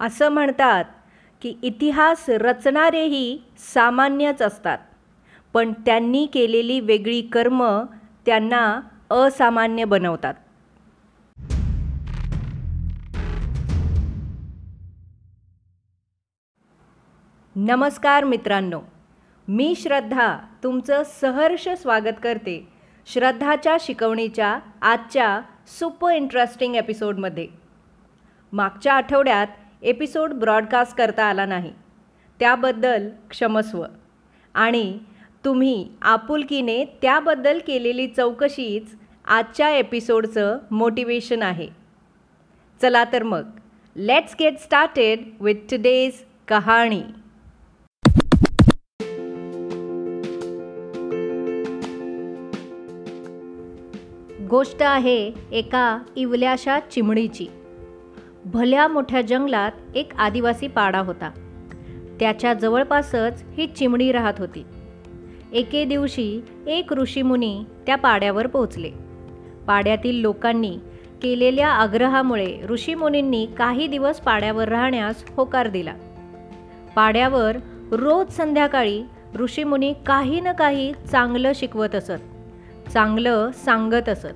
[0.00, 0.84] असं म्हणतात
[1.42, 4.78] की इतिहास रचणारेही सामान्यच असतात.
[5.52, 7.82] पण त्यांनी केलेली वेगळी कर्म
[8.26, 10.34] त्यांना असामान्य बनवतात.
[17.56, 18.80] नमस्कार मित्रांनो
[19.48, 22.68] मी श्रद्धा तुमचं सहर्ष स्वागत करते
[23.06, 27.48] श्रद्धाच्या शिकवणीच्या आजच्या सुपर इंटरेस्टिंग एपिसोडमध्ये.
[28.52, 29.46] मागच्या आठवड्यात
[29.82, 31.72] एपिसोड ब्रॉडकास्ट करता आला नाही.
[32.40, 33.84] त्याबद्दल क्षमस्व.
[34.54, 34.98] आणि
[35.44, 41.68] तुम्ही आपुलकीने त्याबद्दल केलेली चौकशीच आजच्या एपिसोडचं मोटिवेशन आहे.
[42.82, 43.44] चला तर मग
[43.96, 46.12] let's get started with today's
[46.48, 47.02] कहाणी.
[54.48, 57.46] गोष्ट आहे एका इवल्याशा चिमणीची.
[58.44, 61.30] भल्या मोठ्या जंगलात एक आदिवासी पाडा होता.
[62.20, 64.64] त्याच्या जवळपासच ही चिमणी राहत होती.
[65.52, 68.90] एके दिवशी एक ऋषीमुनी त्या पाड्यावर पोहोचले.
[69.66, 70.78] पाड्यातील लोकांनी
[71.22, 75.94] केलेल्या आग्रहामुळे ऋषीमुनींनी काही दिवस पाड्यावर राहण्यास होकार दिला.
[76.96, 77.56] पाड्यावर
[77.92, 79.02] रोज संध्याकाळी
[79.34, 84.34] ऋषीमुनी काही ना काही चांगलं शिकवत असत चांगलं सांगत असत.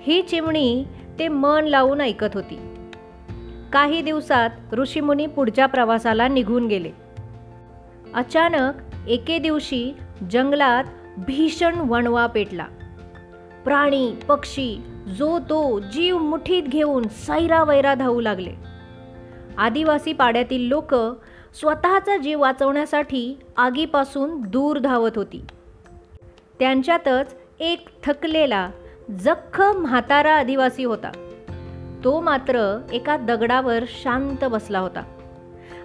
[0.00, 0.84] ही चिमणी
[1.18, 2.58] ते मन लावून ऐकत होती.
[3.72, 6.90] काही दिवसात ऋषीमुनी पुढच्या प्रवासाला निघून गेले.
[8.14, 8.72] अचानक
[9.08, 9.94] एके दिवशी
[10.30, 10.84] जंगलात
[11.18, 12.66] भीषण वणवा पेटला.
[13.64, 18.52] प्राणी पक्षी जो तो जीव मुठीत घेऊन सैरा वैरा धावू लागले.
[19.58, 20.94] आदिवासी पाड्यातील लोक
[21.54, 25.44] स्वतःचा जीव वाचवण्यासाठी आगीपासून दूर धावत होती.
[26.58, 28.70] त्यांच्यातच एक थकलेला
[29.20, 31.27] जख्ख म्हातारा आदिवासी होता.
[32.04, 35.02] तो मात्र एका दगडावर शांत बसला होता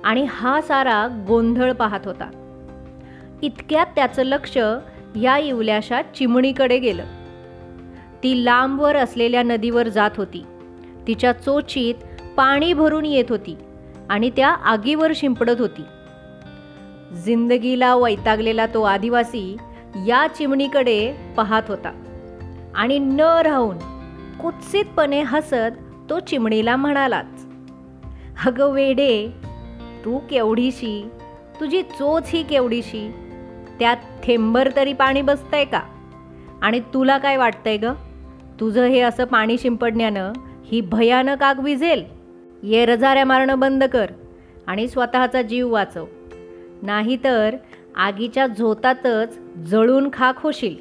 [0.04, 2.30] आणि हा सारा गोंधळ पाहत होता.
[3.42, 4.58] इतक्यात त्याचं लक्ष
[5.16, 7.04] या इवल्याशा चिमणीकडे गेलं.
[8.24, 10.46] ती लांबवर असलेल्या नदीवर जात होती.
[11.08, 11.96] तिच्या चोचीत
[12.38, 13.58] पाणी भरून येत होती
[14.10, 15.82] आणि त्या आगीवर शिंपडत होती.
[17.26, 19.58] जिंदगीला वैतागलेला तो आदिवासी
[20.08, 22.04] या चिमणीकडे पाहत होता
[22.76, 23.78] आणि न राहून
[24.42, 25.83] कुत्सितपणे हसत
[26.14, 27.46] तो चिमणीला म्हणालाच
[28.46, 29.28] अगं वेडे
[30.06, 31.10] तू केवढीशी
[31.60, 33.12] तुझी चोच ही केवढीशी
[33.80, 35.82] त्यात थेंबर तरी पाणी बसतंय का?
[36.62, 37.86] आणि तुला काय वाटतंय ग?
[38.60, 40.34] तुझं हे असं पाणी शिंपडण्यानं
[40.66, 42.04] ही भयानक आग विझेल.
[42.64, 44.06] ये रजाऱ्या मारणं बंद कर
[44.68, 46.06] आणि स्वतःचा जीव वाचव.
[46.82, 47.56] नाहीतर
[47.96, 50.76] आगीच्या झोतातच जळून खाक होशील.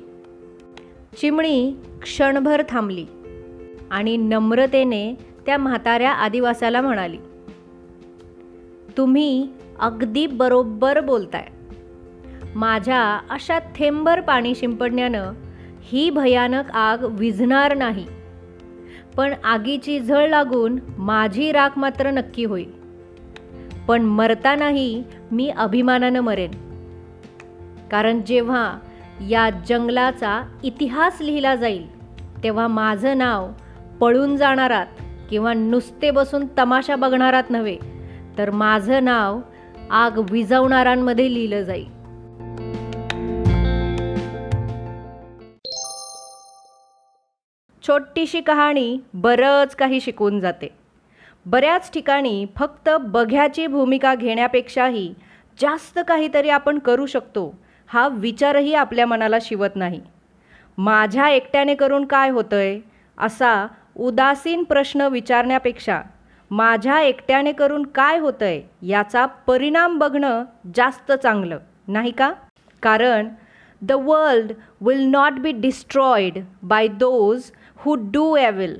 [1.20, 1.72] चिमणी
[2.02, 3.06] क्षणभर थांबली.
[3.92, 5.14] आणि नम्रतेने
[5.46, 7.18] त्या म्हाताऱ्या आदिवासाला म्हणाली
[8.96, 9.48] तुम्ही
[9.80, 11.46] अगदी बरोबर बोलताय.
[12.54, 15.32] माझ्या अशा थेंबर पाणी शिंपडण्यानं
[15.82, 18.06] ही भयानक आग विझणार नाही.
[19.16, 22.70] पण आगीची झळ लागून माझी राख मात्र नक्की होईल.
[23.88, 25.02] पण मरतानाही
[25.32, 26.50] मी अभिमानानं मरेन.
[27.90, 28.78] कारण जेव्हा
[29.30, 32.02] या जंगलाचा इतिहास लिहिला जाईल
[32.42, 33.48] तेव्हा माझं नाव
[34.02, 34.86] पळून जाणारात
[35.30, 37.76] किंवा नुसते बसून तमाशा बघणारात नव्हे
[38.38, 39.40] तर माझं नाव
[39.90, 41.84] आग विजवणाऱ्यांमध्ये लिहिलं जाईल.
[47.82, 50.68] छोटीशी कहाणी बरंच काही शिकून जाते.
[51.46, 55.14] बऱ्याच ठिकाणी फक्त बघ्याची भूमिका घेण्यापेक्षाही
[55.60, 57.54] जास्त काहीतरी आपण करू शकतो
[57.86, 60.00] हा विचारही आपल्या मनाला शिवत नाही.
[60.78, 62.78] माझ्या एकट्याने करून काय होतंय
[63.18, 63.66] असा
[63.96, 66.02] उदासीन प्रश्न विचारण्यापेक्षा
[66.50, 70.44] माझ्या एकट्याने करून काय होतंय याचा परिणाम बघणं
[70.74, 71.58] जास्त चांगलं
[71.88, 72.32] नाही का?
[72.82, 73.28] कारण
[73.82, 78.78] the world will not be destroyed by those who do evil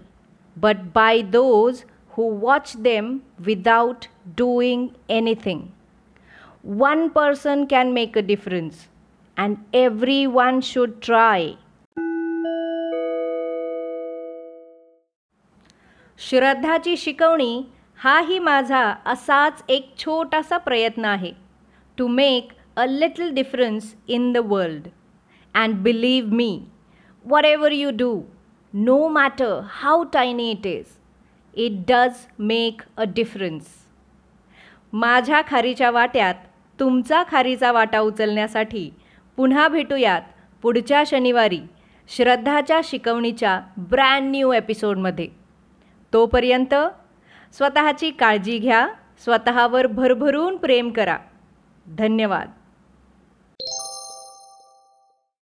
[0.56, 5.60] but by those who watch them without doing anything
[6.64, 8.86] one person can make a difference
[9.36, 9.56] and
[10.26, 11.50] everyone should try
[16.28, 17.62] श्रद्धाची शिकवणी
[17.96, 21.32] हाही माझा असाच एक छोटासा प्रयत्न आहे.
[21.98, 24.88] To make a little difference in the world
[25.54, 26.62] and believe me
[27.44, 28.22] whatever you do
[28.74, 30.84] no matter how tiny it is
[31.54, 33.66] it does make a difference
[34.92, 36.34] माझ्या खारीच्या वाट्यात
[36.80, 38.90] तुमचा खारीचा वाटा उचलण्यासाठी
[39.36, 40.22] पुन्हा भेटूयात
[40.62, 41.60] पुढच्या शनिवारी
[42.08, 45.41] श्रद्धाच्या शिकवणीच्या ब्रँड न्यू एपिसोडमध्ये
[46.12, 46.74] तोपर्यंत
[47.52, 48.88] स्वतःची काळजी घ्या
[49.24, 51.18] स्वतःवर भरभरून प्रेम करा.
[51.86, 52.50] धन्यवाद.